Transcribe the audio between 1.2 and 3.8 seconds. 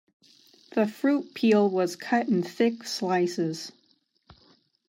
peel was cut in thick slices.